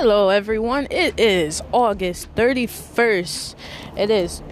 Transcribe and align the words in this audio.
Hello 0.00 0.30
everyone. 0.30 0.86
It 0.90 1.20
is 1.20 1.60
August 1.72 2.34
31st. 2.34 3.54
It 3.98 4.08
is 4.08 4.42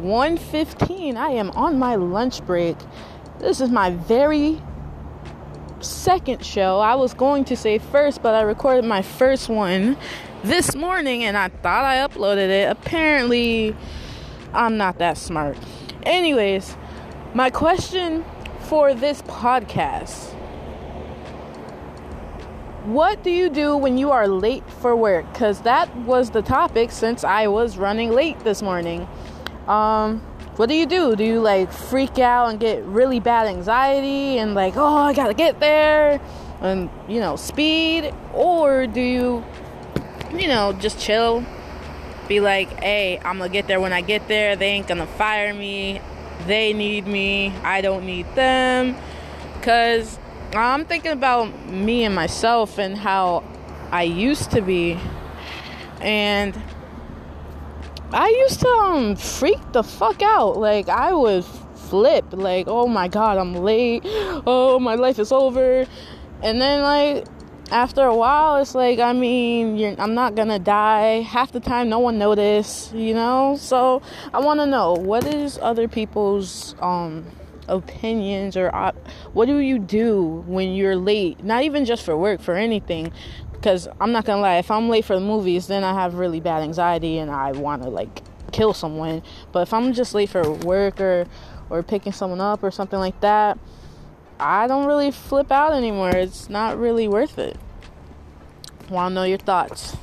1:15. 0.00 1.18
I 1.18 1.28
am 1.28 1.50
on 1.50 1.78
my 1.78 1.94
lunch 1.94 2.42
break. 2.46 2.78
This 3.38 3.60
is 3.60 3.68
my 3.68 3.90
very 3.90 4.62
second 5.80 6.42
show. 6.42 6.78
I 6.78 6.94
was 6.94 7.12
going 7.12 7.44
to 7.44 7.54
say 7.54 7.76
first, 7.76 8.22
but 8.22 8.34
I 8.34 8.40
recorded 8.40 8.86
my 8.86 9.02
first 9.02 9.50
one 9.50 9.98
this 10.42 10.74
morning 10.74 11.22
and 11.22 11.36
I 11.36 11.48
thought 11.48 11.84
I 11.84 11.96
uploaded 11.98 12.48
it. 12.48 12.70
Apparently, 12.70 13.76
I'm 14.54 14.78
not 14.78 14.96
that 15.00 15.18
smart. 15.18 15.58
Anyways, 16.04 16.78
my 17.34 17.50
question 17.50 18.24
for 18.60 18.94
this 18.94 19.20
podcast 19.20 20.34
what 22.84 23.22
do 23.22 23.30
you 23.30 23.48
do 23.48 23.76
when 23.76 23.96
you 23.96 24.10
are 24.10 24.28
late 24.28 24.68
for 24.68 24.94
work? 24.94 25.30
Because 25.32 25.62
that 25.62 25.94
was 25.98 26.30
the 26.30 26.42
topic 26.42 26.90
since 26.90 27.24
I 27.24 27.46
was 27.46 27.78
running 27.78 28.12
late 28.12 28.38
this 28.40 28.60
morning. 28.60 29.08
Um, 29.66 30.20
what 30.56 30.68
do 30.68 30.74
you 30.74 30.84
do? 30.84 31.16
Do 31.16 31.24
you 31.24 31.40
like 31.40 31.72
freak 31.72 32.18
out 32.18 32.50
and 32.50 32.60
get 32.60 32.84
really 32.84 33.20
bad 33.20 33.46
anxiety 33.46 34.38
and 34.38 34.54
like, 34.54 34.76
oh, 34.76 34.96
I 34.96 35.14
gotta 35.14 35.32
get 35.32 35.60
there 35.60 36.20
and 36.60 36.90
you 37.08 37.20
know, 37.20 37.36
speed? 37.36 38.14
Or 38.34 38.86
do 38.86 39.00
you, 39.00 39.44
you 40.32 40.46
know, 40.46 40.74
just 40.74 41.00
chill? 41.00 41.44
Be 42.28 42.40
like, 42.40 42.68
hey, 42.80 43.18
I'm 43.24 43.38
gonna 43.38 43.48
get 43.48 43.66
there 43.66 43.80
when 43.80 43.94
I 43.94 44.02
get 44.02 44.28
there. 44.28 44.56
They 44.56 44.68
ain't 44.68 44.86
gonna 44.86 45.06
fire 45.06 45.54
me. 45.54 46.02
They 46.46 46.74
need 46.74 47.06
me. 47.06 47.48
I 47.62 47.80
don't 47.80 48.04
need 48.04 48.26
them. 48.34 48.94
Because 49.54 50.18
I'm 50.52 50.84
thinking 50.84 51.12
about 51.12 51.68
me 51.68 52.04
and 52.04 52.14
myself 52.14 52.78
and 52.78 52.96
how 52.96 53.42
I 53.90 54.02
used 54.02 54.50
to 54.52 54.60
be. 54.60 54.98
And 56.00 56.60
I 58.12 58.28
used 58.28 58.60
to 58.60 58.68
um 58.68 59.16
freak 59.16 59.60
the 59.72 59.82
fuck 59.82 60.22
out. 60.22 60.56
Like 60.58 60.88
I 60.88 61.12
would 61.12 61.44
flip 61.44 62.24
like, 62.32 62.66
"Oh 62.68 62.86
my 62.86 63.08
god, 63.08 63.38
I'm 63.38 63.54
late. 63.54 64.02
Oh, 64.04 64.78
my 64.78 64.94
life 64.94 65.18
is 65.18 65.32
over." 65.32 65.86
And 66.42 66.60
then 66.60 66.82
like 66.82 67.24
after 67.70 68.02
a 68.02 68.14
while 68.14 68.56
it's 68.58 68.74
like 68.74 68.98
i 68.98 69.12
mean 69.12 69.96
i'm 69.98 70.14
not 70.14 70.34
gonna 70.34 70.58
die 70.58 71.22
half 71.22 71.50
the 71.52 71.60
time 71.60 71.88
no 71.88 71.98
one 71.98 72.18
noticed 72.18 72.94
you 72.94 73.14
know 73.14 73.56
so 73.58 74.02
i 74.34 74.38
want 74.38 74.60
to 74.60 74.66
know 74.66 74.92
what 74.92 75.24
is 75.24 75.58
other 75.62 75.88
people's 75.88 76.74
um 76.80 77.24
opinions 77.68 78.56
or 78.56 78.74
op- 78.74 78.96
what 79.32 79.46
do 79.46 79.58
you 79.58 79.78
do 79.78 80.44
when 80.46 80.74
you're 80.74 80.96
late? 80.96 81.42
Not 81.44 81.62
even 81.62 81.84
just 81.84 82.04
for 82.04 82.16
work 82.16 82.40
for 82.40 82.54
anything. 82.54 83.12
Because 83.52 83.88
i'm 83.98 84.12
not 84.12 84.26
gonna 84.26 84.42
lie 84.42 84.56
if 84.56 84.70
i'm 84.70 84.90
late 84.90 85.06
for 85.06 85.14
the 85.14 85.22
movies 85.22 85.68
then 85.68 85.84
i 85.84 85.94
have 85.94 86.16
really 86.16 86.38
bad 86.38 86.62
anxiety 86.62 87.16
and 87.16 87.30
i 87.30 87.52
want 87.52 87.82
to 87.82 87.88
like 87.88 88.22
kill 88.52 88.74
someone. 88.74 89.22
But 89.52 89.60
if 89.60 89.72
i'm 89.72 89.92
just 89.94 90.14
late 90.14 90.28
for 90.28 90.50
work 90.50 91.00
or 91.00 91.26
or 91.70 91.82
picking 91.82 92.12
someone 92.12 92.40
up 92.40 92.62
or 92.62 92.70
something 92.70 92.98
like 92.98 93.18
that 93.20 93.58
i 94.38 94.66
don't 94.66 94.86
really 94.86 95.10
flip 95.10 95.50
out 95.50 95.72
anymore. 95.72 96.10
It's 96.10 96.50
not 96.50 96.78
really 96.78 97.08
worth 97.08 97.38
it. 97.38 97.56
Want 98.90 99.12
to 99.12 99.14
know 99.14 99.24
your 99.24 99.38
thoughts 99.38 99.96